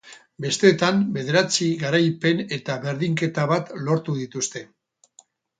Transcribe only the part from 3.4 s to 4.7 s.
bat lortu dituzte.